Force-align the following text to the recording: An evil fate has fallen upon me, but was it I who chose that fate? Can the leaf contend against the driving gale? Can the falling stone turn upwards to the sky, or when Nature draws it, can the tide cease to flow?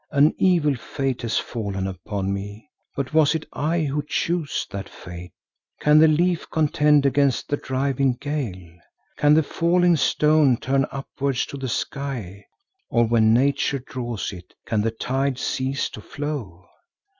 An 0.09 0.33
evil 0.39 0.73
fate 0.73 1.21
has 1.21 1.37
fallen 1.37 1.85
upon 1.85 2.33
me, 2.33 2.67
but 2.95 3.13
was 3.13 3.35
it 3.35 3.45
I 3.53 3.81
who 3.83 4.01
chose 4.01 4.65
that 4.71 4.89
fate? 4.89 5.31
Can 5.79 5.99
the 5.99 6.07
leaf 6.07 6.49
contend 6.49 7.05
against 7.05 7.47
the 7.49 7.57
driving 7.57 8.13
gale? 8.19 8.79
Can 9.17 9.35
the 9.35 9.43
falling 9.43 9.95
stone 9.95 10.57
turn 10.57 10.87
upwards 10.91 11.45
to 11.45 11.57
the 11.57 11.69
sky, 11.69 12.47
or 12.89 13.05
when 13.05 13.31
Nature 13.31 13.77
draws 13.77 14.33
it, 14.33 14.55
can 14.65 14.81
the 14.81 14.89
tide 14.89 15.37
cease 15.37 15.87
to 15.91 16.01
flow? 16.01 16.65